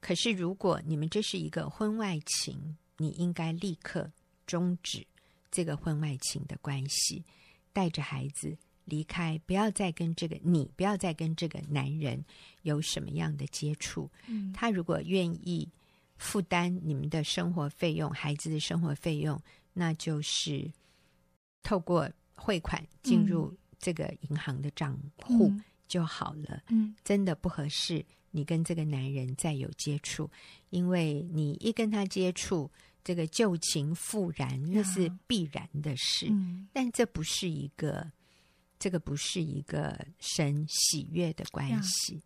[0.00, 2.76] 可是如果你们这是一个婚外情。
[3.02, 4.12] 你应该立刻
[4.46, 5.06] 终止
[5.50, 7.24] 这个婚外情的关系，
[7.72, 8.54] 带着孩子
[8.90, 12.22] 离开，不要再跟这个你，不要再跟这个男人
[12.62, 14.10] 有什么样的接触。
[14.26, 15.66] 嗯，他如果愿意
[16.18, 19.40] 负担你们的生活费用、孩子的生活费用，
[19.72, 20.70] 那就是
[21.62, 25.50] 透过汇款进入这个银行的账户
[25.88, 26.62] 就好了。
[26.68, 30.28] 嗯，真的不合适，你跟这个男人再有接触，
[30.68, 32.70] 因为你一跟他接触。
[33.02, 38.06] 这个旧情复燃，那是必然的事，嗯、但这不是一个，
[38.80, 42.20] 这个不是一个神喜悦的关系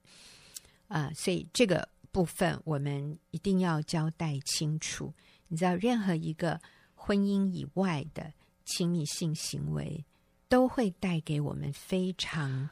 [0.88, 1.14] 啊、呃！
[1.14, 5.12] 所以这个部分我们一定要交代清楚。
[5.49, 6.59] 你知道，任何一个
[6.95, 8.33] 婚姻以外的
[8.64, 10.05] 亲密性行为，
[10.49, 12.71] 都会带给我们非常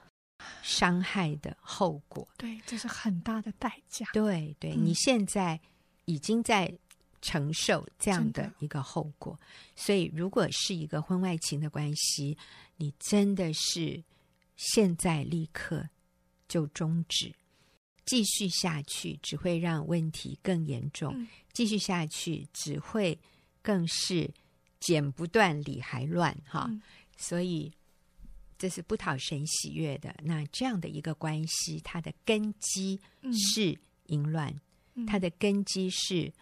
[0.62, 2.26] 伤害的后果。
[2.38, 4.06] 对，这是很大的代价。
[4.12, 5.60] 对对，嗯、你现在
[6.04, 6.72] 已经在。
[7.24, 9.38] 承受这样的一个后果，
[9.76, 12.36] 所以如果是一个婚外情的关系，
[12.82, 14.02] 你真的是
[14.56, 15.88] 现在立刻
[16.48, 17.32] 就终止，
[18.04, 23.16] 继续下去只会让问题更严重，嗯、继续下去只会
[23.62, 24.28] 更是
[24.80, 26.82] 剪不断理还乱哈，嗯、
[27.16, 27.72] 所以
[28.58, 30.12] 这是不讨神喜悦的。
[30.24, 33.00] 那这样的一个关系，它的根基
[33.32, 34.52] 是淫乱，
[34.94, 36.32] 嗯、它的根基是。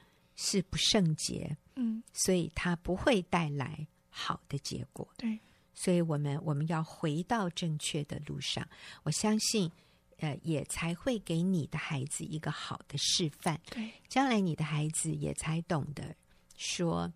[0.42, 5.06] 是不圣洁，嗯，所以它不会带来好的结果。
[5.18, 5.38] 对，
[5.74, 8.66] 所以我们我们要回到正确的路上。
[9.02, 9.70] 我相信，
[10.18, 13.60] 呃，也才会给你的孩子一个好的示范。
[13.70, 16.14] 对，将来你的孩子也才懂得
[16.56, 17.12] 说，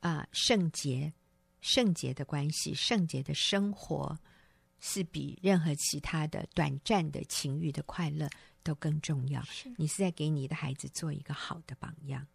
[0.00, 1.12] 啊、呃，圣洁、
[1.60, 4.16] 圣洁的关系、圣洁的生活，
[4.78, 8.28] 是比任何其他的短暂的情欲的快乐
[8.62, 9.42] 都更重要。
[9.42, 12.26] 是你是在给你的孩子做一个好的榜样。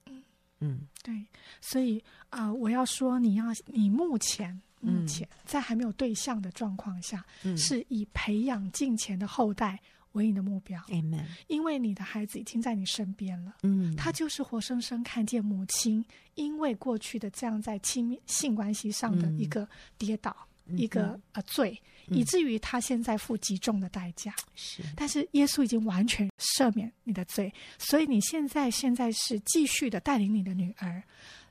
[0.59, 1.25] 嗯，对，
[1.59, 9.79] 所以啊、呃，我要说，你要你目前目前在还没有对象的状况下，嗯、是以培养近前的后代
[10.11, 10.81] 为你的目标。
[10.89, 11.25] Amen。
[11.47, 16.03] 因为你的孩子已经在你身边了，嗯，他就是活生生看见母亲
[16.35, 20.35] 因为过去的这样在亲密性关系上的一个跌倒，
[20.65, 21.81] 嗯、一个嗯呃罪。
[22.09, 24.83] 以至于他现在付极重的代价，是。
[24.95, 31.01] 但是耶稣已经完全赦免你的罪，所以你现在现在是继续的带领你的女儿，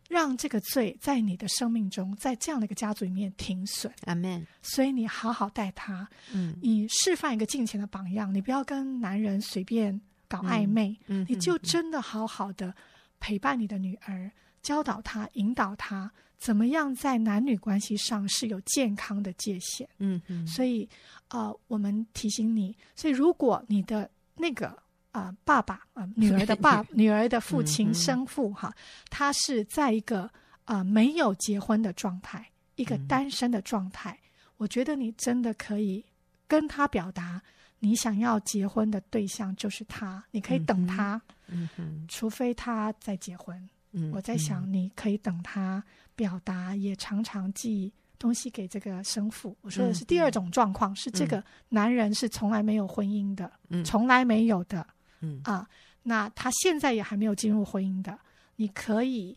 [0.08, 3.92] 让这个罪在你的生命中，在这样的一个家族里面停损。
[4.04, 4.46] 阿门。
[4.62, 12.74] 所以你好好待他，嗯，你示范一个敬虔的榜样，你不要跟男人随便搞暧昧，嗯，你就真的好好的
[13.20, 14.30] 陪伴你的女儿，
[14.62, 16.10] 教导她，引导她。
[16.36, 19.88] 怎么样在男女关系上是有健康的界限？
[19.98, 20.86] 嗯嗯，所以，
[21.28, 24.76] 呃，我们提醒你，所以如果你的那个
[25.14, 28.74] 啊、呃，爸爸啊、呃，女儿的爸，女儿的父亲生父哈，
[29.08, 30.22] 他是在一个
[30.64, 34.10] 啊、呃、没有结婚的状态，一个单身的状态。
[34.10, 36.04] 嗯、我觉得你真的可以
[36.48, 37.40] 跟他表达，
[37.78, 43.56] 你想要结婚的对象就是他，你可以等他，嗯哼，除非他再结婚。
[43.92, 45.80] 嗯，我在想，你可以等他
[46.16, 49.56] 表达，也常常寄东西给这个生父。
[49.60, 53.52] 我说的是第二种状况，是这个男人是从来没有婚姻的，
[53.84, 54.84] 从来没有的。
[55.24, 55.66] 嗯啊，
[56.02, 58.18] 那他现在也还没有进入婚姻的，
[58.56, 59.36] 你可以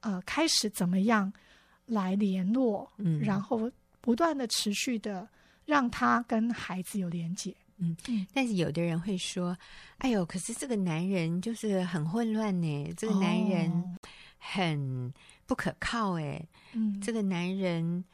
[0.00, 1.32] 呃开始怎么样
[1.84, 3.70] 来联络，嗯，然后
[4.00, 5.28] 不断的持续的
[5.64, 8.26] 让他跟孩子有连接，嗯嗯。
[8.32, 9.56] 但是有的人会说
[9.98, 13.96] ：“哎呦，可是这个男人就是很混乱呢，这个男人
[14.38, 15.12] 很
[15.44, 18.04] 不可靠哎，嗯，这个男人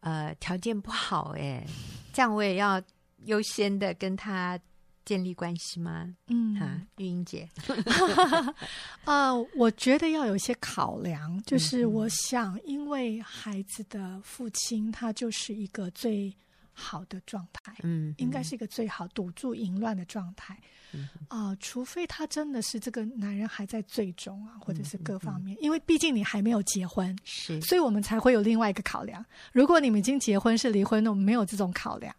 [0.00, 1.64] 呃条件不好哎，
[2.12, 2.82] 这样我也要
[3.26, 4.58] 优先的跟他。”
[5.04, 6.14] 建立关系吗？
[6.28, 7.48] 嗯，哈，玉英姐，
[9.04, 16.34] 呃，我觉得要有一些考量，就是我想，因为孩子的父亲他就是一个最
[16.72, 20.58] 好的状态，嗯，应该是一个最好堵住淫乱的状态，
[20.92, 29.24] 嗯，啊、呃，除非他真的是这个男人还在最终啊，或者是各方面，因为毕竟你还没有结婚，是，所以我们才会有另外一个考量。
[29.52, 32.14] 如果你们已经结婚是离婚，那我们没有这种考量。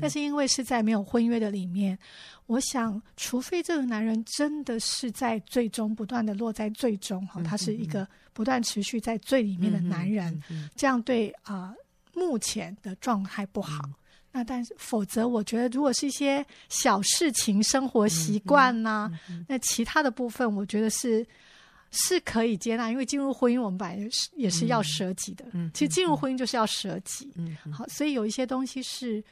[0.00, 1.98] 但是因为是在没有婚约的里面，
[2.46, 10.42] 我想，除非这个男人真的是在最终不断的落在最终哈，他是一个不断持续在最里面的男人，
[10.76, 11.76] 这样对啊、呃，
[12.14, 13.82] 目前的状态不好。
[14.30, 19.10] 那但是否则，我觉得如果是一些小事情、生活习惯呐，
[19.48, 21.24] 那其他的部分，我觉得是
[21.90, 25.44] 是可以接纳，因为进入婚姻，我们本来是也是要舍己的。
[25.52, 27.32] 嗯其实进入婚姻就是要舍己。
[27.36, 29.24] 嗯好，所以有一些东西是。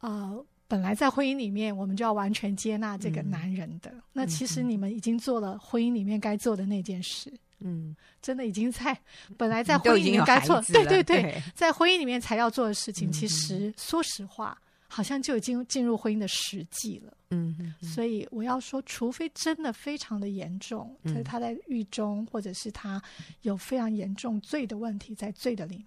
[0.00, 3.90] 呃，本来在婚姻里面，我们就要完全接纳这个男人的。
[3.90, 7.32] 嗯、那其实你们已经做了婚姻里面该做的那件事。
[7.62, 8.98] 嗯，真的已经在
[9.36, 14.58] 本来在婚姻里面该做，对对对，对在婚姻里面才要做的事情，其实说实话，
[14.88, 17.12] 好像就已经进入婚姻的实际了。
[17.32, 23.00] 嗯，所以我要说，除非真的非常的严重，就是他在狱中，或者是他
[23.42, 25.86] 有非常严重罪的问题，在罪的里面。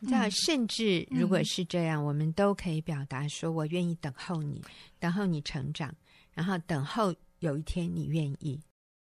[0.00, 4.62] 那甚至如果是这样，嗯、我们都可以表达说：“我愿意等候你，
[4.98, 5.94] 等候你成长，
[6.32, 8.58] 然后等候有一天你愿意，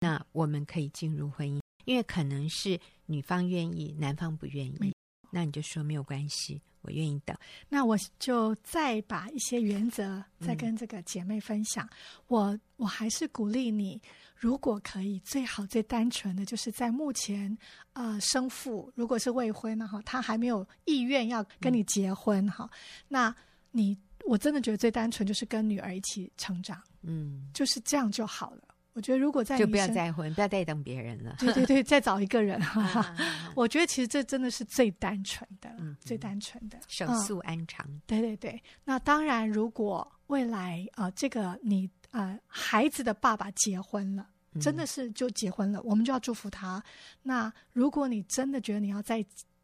[0.01, 1.61] 那我们可以进入婚姻。
[1.85, 4.93] 因为可能是女方愿意，男方不愿意，
[5.31, 7.37] 那你就说没有关系，我愿意等。
[7.69, 11.85] 那我就再把一些原则再跟这个姐妹分享。
[11.85, 11.91] 嗯、
[12.29, 14.01] 我我还是鼓励你。”
[14.41, 17.59] 如果可以，最好最单纯的就是在目前，
[17.95, 23.37] 呃，生父如果是未婚的哈，他还没有意愿要跟你结婚哈，嗯、那
[23.73, 28.63] 你我真的觉得最单纯就是跟女儿一起成长，嗯，就是这样就好了。
[28.99, 33.01] 我觉得如果在就不要再婚，不要再等别人了，对对对，再找一个人 哈。
[33.01, 33.17] 啊、
[33.55, 38.03] 我觉得其实这真的是最单纯的，嗯、最单纯的手速安长、嗯。
[38.09, 41.89] 对对对，那当然，如果未来啊、呃，这个你。
[42.11, 44.27] 呃，孩子的爸爸结婚了，
[44.59, 46.83] 真的是就结婚了，嗯、我们就要祝福他。
[47.23, 49.21] 那如果你真的觉得你要在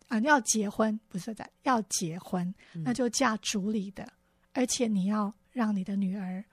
[0.08, 4.12] 啊、呃、要结婚，不是在要结婚，那就嫁主里的，嗯、
[4.52, 6.44] 而且你要让你的女儿，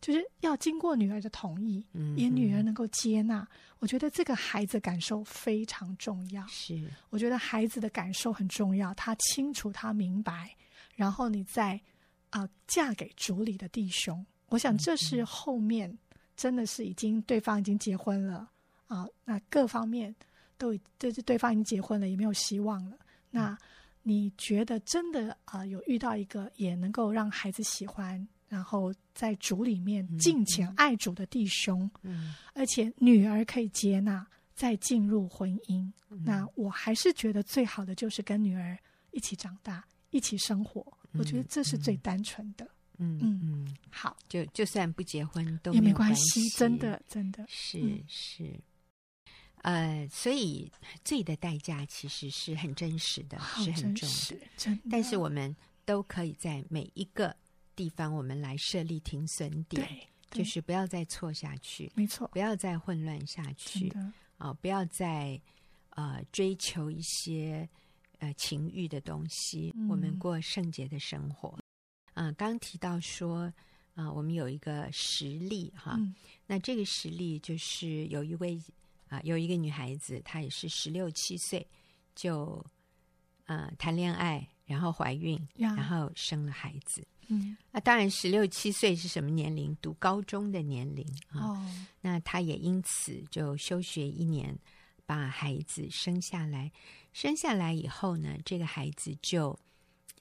[0.00, 3.46] 就是要经过女儿的同意，嗯，也女儿能够接纳。
[3.80, 6.46] 我觉得这个孩子感受非常重要。
[6.46, 10.54] 是，我觉得孩子的感受很重要，他清楚，他明白，
[10.94, 11.74] 然后你再
[12.30, 14.24] 啊、呃、嫁给主里的弟兄。
[14.48, 15.96] 我想这是后面
[16.36, 18.50] 真的是已经对方已经结婚了
[18.86, 20.14] 啊，那各方面
[20.56, 22.96] 都就是对方已经结婚了，也没有希望了。
[23.30, 23.56] 那
[24.02, 35.90] 你觉得真的啊，有遇到一个也能够让孩子喜欢，然后在主里面敬虔爱主的弟兄，嗯，而且女儿可以接纳，再进入婚姻。
[36.24, 38.76] 那我还是觉得最好的就是跟女儿
[39.10, 40.84] 一起长大，一起生活。
[41.12, 42.66] 我觉得这是最单纯的。
[43.00, 48.60] 嗯嗯嗯，好，就就算不结婚都没也没关系，真的真的是、嗯、是，
[49.62, 50.68] 呃，所以
[51.04, 54.82] 罪的代价其实是很真实的，是很重的，真的。
[54.90, 55.54] 但是我们
[55.84, 57.36] 都可以在每一个
[57.78, 59.88] 地方，我们来设立停损点，
[60.32, 63.88] 就是不要再错下去，没错，不要再混乱下去，
[64.36, 65.40] 啊、呃，不要再
[65.90, 67.68] 呃追求一些
[68.18, 71.56] 呃情欲的东西，嗯、我们过圣洁的生活。
[72.14, 73.52] 啊，刚提到说，
[73.94, 76.12] 啊，我们有一个实例哈，嗯、
[76.48, 78.60] 那这个实例就是有一位
[79.08, 81.64] 啊，有一个女孩子，她也是十六七岁
[82.16, 82.60] 就
[83.44, 87.02] 啊谈恋爱，然后怀孕，呀然后生了孩子。
[87.28, 89.76] 嗯，那当然，十六七岁是什么年龄？
[89.80, 91.40] 读高中的年龄啊。
[91.40, 94.56] 哦，那他也因此就休学一年，
[95.06, 96.70] 把孩子生下来。
[97.12, 99.50] 生下来以后呢，这个孩子就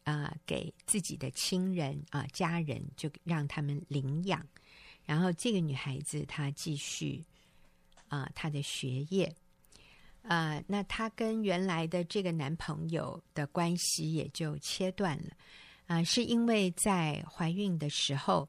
[0.04, 4.46] 啊、呃、给自己的亲人啊、呃、家人就让他们领养。
[5.06, 7.24] 然后这个女孩子她继续
[8.08, 9.34] 啊、呃、她的学业。
[10.28, 15.32] 啊、那她跟原来的这个男朋友的关系也就切断了。
[15.88, 18.42] 啊、是因为在怀孕的时候，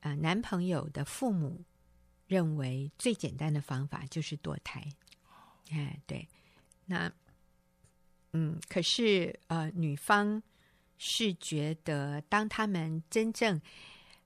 [0.00, 1.62] 啊、呃，男朋友的父母
[2.26, 4.82] 认为最简单的方法就是堕胎。
[5.70, 6.26] 哎，对，
[6.86, 7.12] 那，
[8.32, 10.42] 嗯，可是呃，女方
[10.98, 13.60] 是觉得，当他们真正。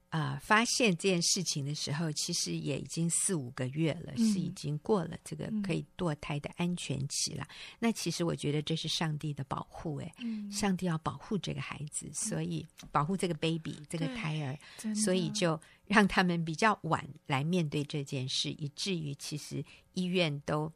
[0.08, 7.42] 啊、呃，发现这件事情的时候，其实也已经四五个月了，嗯、是已经过了这个可以堕胎的安全期了。
[7.42, 19.62] 嗯、那其实我觉得这是上帝的保护，哎，嗯、上帝要保护这个孩子，所以保护这个 baby、嗯、这个胎儿，所以就让他们比较晚来面对这件事，以至于其实
[19.94, 20.72] 医院都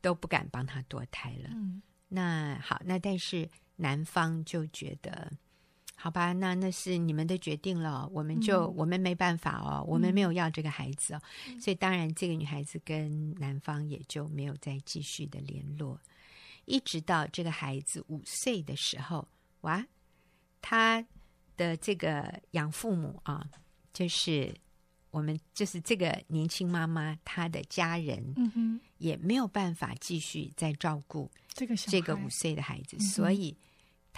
[0.00, 1.50] 都不敢帮他堕胎了。
[1.52, 5.32] 嗯、那好，那但是男方就觉得。
[6.00, 16.00] 好吧，那那是你们的决定了，我们就、嗯、我们没办法哦，我们没有要这个孩子哦，嗯、所以当然这个女孩子跟男方也就没有再继续的联络，
[16.66, 19.26] 一直到这个孩子五岁的时候，
[19.62, 19.84] 哇，
[20.62, 21.04] 他
[21.56, 23.44] 的这个养父母啊，
[23.92, 24.54] 就是
[25.10, 33.56] 我们就是这个年轻妈妈，她的家人，嗯哼，也没有办法继续再照顾这个这个五岁的孩子，所以。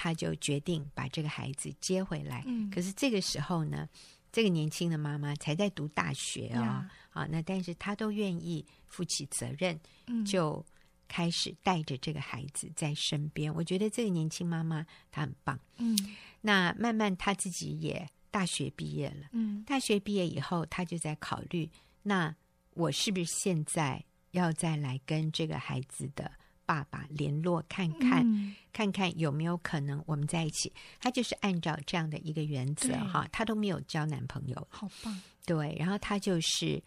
[0.02, 2.42] 他就决定把这个孩子接回来。
[2.46, 3.86] 嗯，可是这个时候呢，
[4.32, 10.64] 这个年轻的妈妈才在读大学啊、啊，那但是她都愿意负起责任，嗯，就
[11.06, 13.52] 开始带着这个孩子在身边。
[13.54, 15.94] 我觉得这个年轻妈妈她很棒，嗯，
[16.40, 21.70] 那慢慢她自己也大学毕业了，嗯，大学毕业以后，她就在考虑，
[22.02, 22.34] 那
[22.72, 26.32] 我是不是现在要再来跟这个孩子的。
[26.70, 30.72] 爸爸联络看看，嗯、看看有没有可能我们在一起。
[31.00, 35.20] 他就是按照这样的一个原则哈，他都没有交男朋友，好棒。
[35.44, 36.80] 对，然后他就是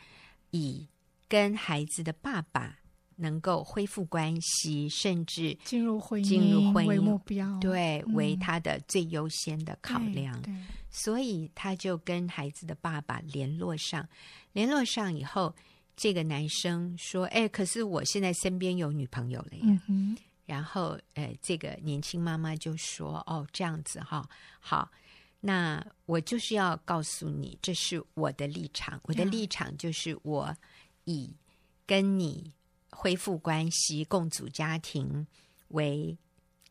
[0.52, 0.88] 以
[1.28, 2.80] 跟孩子的爸爸
[3.18, 10.42] 能够恢复关系，甚至进入婚姻，进入婚姻为目标，对，嗯、为他的最优先的考量。
[10.90, 14.08] 所以他就跟孩子的爸爸联络上，
[14.54, 15.54] 联络上以后。
[15.96, 19.82] 这个男生说：“哎，可是我现在身边有女朋友了呀。
[19.88, 24.28] 嗯”然后，呃，这个年轻妈妈就说：“哦，这样子哈，
[24.60, 24.92] 好，
[25.40, 29.00] 那我就是要告诉你，这是我的立场。
[29.04, 30.56] 我的立场就是我
[31.06, 31.34] 以
[31.86, 32.54] 跟你
[32.90, 35.26] 恢复关系、共组家庭
[35.70, 36.18] 为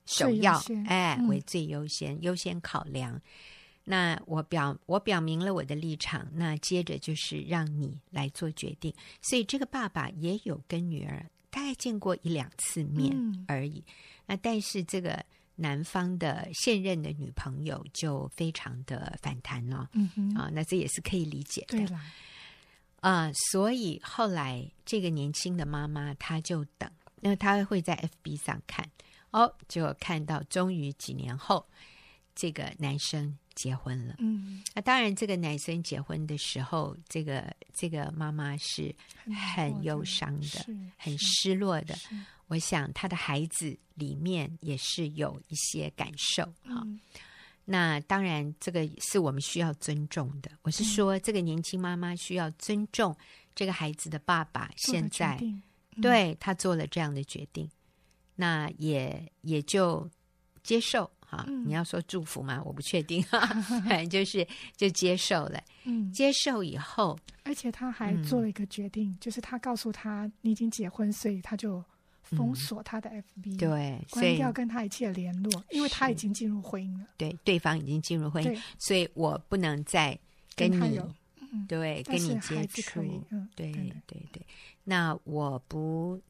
[0.04, 3.20] 首要，哎，为最优先、优先考量。”
[3.84, 8.94] 那我表我表明了我的立场，那接着就是让你来做决定。
[9.20, 13.78] 所以这个爸爸也有跟女儿大概见过一两次面而已。
[13.78, 13.94] 嗯、
[14.26, 15.24] 那但是这个
[15.56, 19.90] 男方的现任的女朋友就非常的反弹了。
[19.94, 21.76] 嗯哼啊，那这也是可以理解的。
[21.78, 22.00] 对啦
[23.00, 26.88] 啊，所以后来这个年轻的妈妈她就等，
[27.20, 28.88] 那她会在 FB 上看
[29.32, 31.66] 哦，就看到终于几年后
[32.36, 33.36] 这个男生。
[33.54, 38.94] 结婚了，嗯，那当然，这个男生结婚的时候，这个这个妈妈是
[39.54, 41.94] 很忧伤的，很失落的。
[42.48, 46.82] 我想他的孩子里面也是有一些感受啊。
[46.84, 47.00] 嗯、
[47.64, 50.50] 那当然，这个是我们需要尊重的。
[50.62, 53.16] 我是说，这个年轻妈妈需要尊重
[53.54, 54.70] 这个孩子的爸爸。
[54.76, 55.62] 现在，嗯、
[56.00, 57.70] 对他做了这样的决定，
[58.36, 60.10] 那也也就
[60.62, 61.10] 接受。
[61.32, 62.62] 啊，你要说祝福吗？
[62.62, 63.22] 我不确定，
[63.88, 65.58] 反正就是就接受了。
[65.84, 71.82] 嗯，接受以后，而且他还做了一个决定，嗯、就是他告诉他你已经结婚，所以他就
[72.22, 77.06] 封锁他的 FB，、嗯、对，关掉跟他一切联络，因为他已经进入婚姻了。
[77.16, 80.18] 对，对方已经进入婚姻，所以我不能再
[80.54, 81.00] 跟你
[81.66, 83.00] 对跟你接触。
[83.56, 84.46] 对对，对，
[84.84, 86.20] 那我不。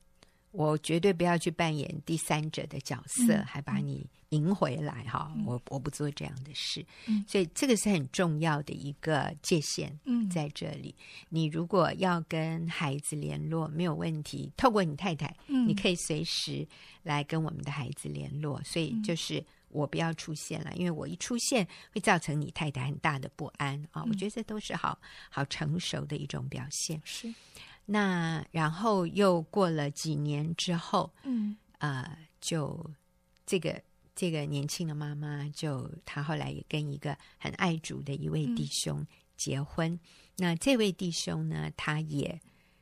[0.52, 5.32] 我绝对不要去扮演第三者的角色，嗯、还把你赢回来哈！
[5.34, 9.90] 嗯、我我不做这样的事，嗯、所以这个是很重要的一个界限，
[10.30, 10.94] 在这里。
[10.98, 16.66] 嗯、你如果要跟孩子联络，没有问题，透过你太太，嗯、你可以随时
[17.02, 18.62] 来跟我们的孩子联络。
[18.62, 24.02] 所以就是我不要出现了，因为我一出现会造成你太太很大的不安啊！
[24.02, 24.98] 嗯、我觉得这都是好
[25.30, 27.00] 好成熟的一种表现。
[27.04, 27.32] 是。
[27.86, 32.90] 那然后又过了几年之后，嗯，呃，就
[33.44, 33.82] 这个
[34.14, 39.06] 这个年轻的妈妈就她后来也跟一个很爱主的一位弟兄
[39.36, 39.92] 结婚。
[39.92, 40.00] 嗯、
[40.36, 42.40] 那这位弟兄呢，他也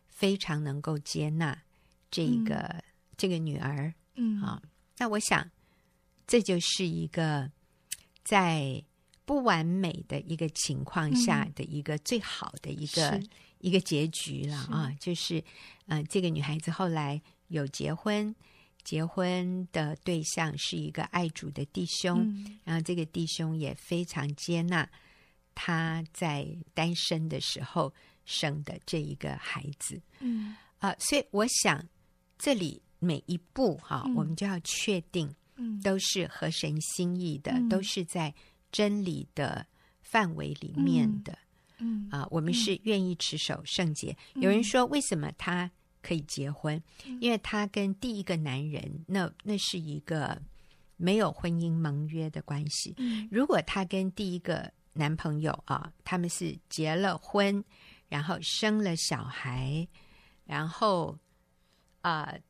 [0.08, 1.62] 非常能够接纳
[2.10, 2.82] 这个、嗯、
[3.16, 3.92] 这个女儿。
[4.14, 4.40] 嗯。
[4.42, 4.62] 啊，
[4.98, 5.50] 那我想
[6.26, 7.50] 这就是一个
[8.22, 8.84] 在
[9.24, 13.28] 不完美的一个情况下的一个最好的一个、嗯、
[13.60, 15.38] 一个结局了啊，就是
[15.86, 18.34] 嗯、呃，这个女孩子后来有结婚。
[18.82, 24.88] 结婚的对象是一个爱主的弟兄，嗯、然后这个弟兄也非常接纳
[25.54, 27.92] 他在单身的时候
[28.24, 30.00] 生的这一个孩子。
[30.20, 31.86] 嗯啊、呃，所以我想
[32.38, 35.30] 这里每一步哈，嗯、我们就要确定，
[35.84, 38.34] 都是合神心意的，嗯、都是在
[38.72, 39.66] 真理的
[40.00, 41.38] 范围里面的。
[41.80, 44.16] 嗯啊、呃，我们是愿意持守圣洁。
[44.34, 45.70] 嗯、有人说，为什么他？
[46.02, 46.82] 可以结婚，
[47.20, 50.40] 因为他跟第一个男人，那那是一个
[50.96, 52.94] 没有婚姻盟约的关系。
[52.96, 57.62] 嗯、如果他跟第一个男朋友啊，他们是结了婚，
[58.08, 59.86] 然后生了小孩，
[60.46, 61.18] 然后
[62.00, 62.40] 啊、呃，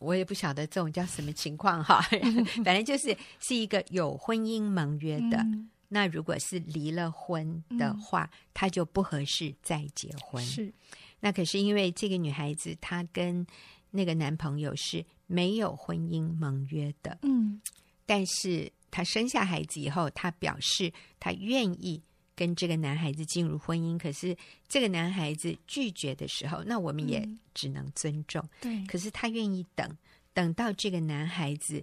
[0.00, 2.00] 我也不晓得这种叫什么情况哈，
[2.64, 5.36] 反正就是是一个有婚姻盟约的。
[5.36, 10.42] 嗯、那如果是离了婚的话，嗯、他就不合适再结婚。
[10.44, 10.72] 是。
[11.20, 13.44] 那可是因为这个女孩子她跟
[13.90, 17.60] 那个男朋友是没有婚姻盟约的，嗯，
[18.04, 22.02] 但是她生下孩子以后，她表示她愿意
[22.34, 23.96] 跟这个男孩子进入婚姻。
[23.96, 24.36] 可是
[24.68, 28.46] 这个男孩子拒绝的时候，那我们也只能尊重。
[28.60, 29.96] 对，可是她愿意等，
[30.34, 31.82] 等到这个男孩子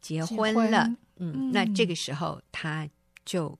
[0.00, 2.88] 结婚了，婚嗯，那这个时候她
[3.24, 3.58] 就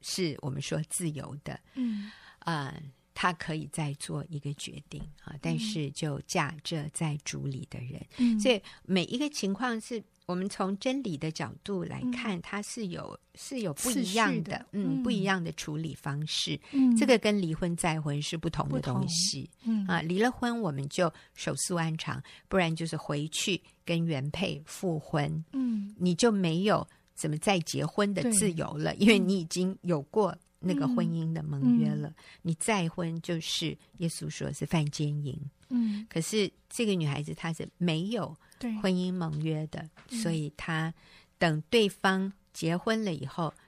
[0.00, 2.10] 是我们说自由的，嗯。
[2.38, 2.66] 啊。
[2.66, 2.82] 呃
[3.18, 16.60] 他可以再做一个决定啊，但是就嫁这在主里的人，嗯、所以每一个情况是我们从真理的角度来看，嗯、它是有是有不一样的，的嗯，不一样的处理方式。
[16.72, 19.48] 嗯，这个跟离婚再婚是不同的东西。
[19.64, 19.86] 嗯。
[19.86, 25.42] 啊，离了婚我们就手速安长，不然就是回去跟原配复婚。
[25.54, 26.86] 嗯，你就没有
[27.16, 30.36] 怎么再结婚的自由了，因为你已经有过。
[30.58, 35.38] 那个婚姻的盟约了，嗯、你再婚就是耶稣说是犯奸淫。
[35.68, 38.34] 嗯，可是这个女孩子她是没有
[38.80, 40.92] 婚姻盟约的，所以她
[41.38, 43.62] 等对方结婚了以后，嗯、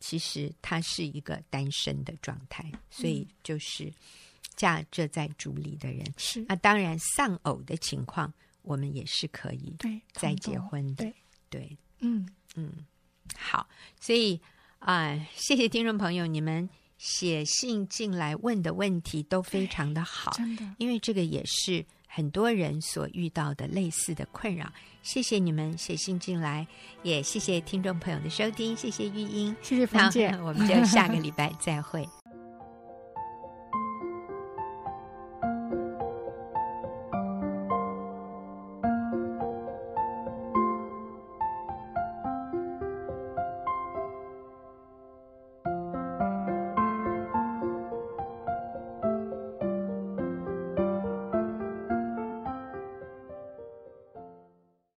[0.00, 3.90] 其实她是一个单身的状态，所以就是
[4.54, 6.04] 嫁这在主里的人。
[6.18, 8.32] 是、嗯、那当然丧偶的情况，
[8.62, 9.74] 我们也是可以
[10.12, 11.04] 再结婚的。
[11.04, 11.14] 对，
[11.48, 12.70] 对，嗯嗯，
[13.38, 13.66] 好，
[14.00, 14.40] 所以。
[14.86, 16.68] 啊，谢谢听众朋友，你们
[16.98, 24.70] 写信进来问的问题都非常的好，真的，因为这个也是很多人所遇到的类似的困扰。
[25.02, 26.66] 谢谢你们写信进来，
[27.02, 32.06] 也谢谢听众朋友的收听，谢谢玉英，谢谢芳姐，我们就下个礼拜再会。